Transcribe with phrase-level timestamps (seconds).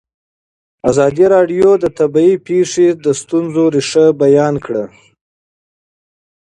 [0.89, 4.85] ازادي راډیو د طبیعي پېښې د ستونزو رېښه بیان کړې.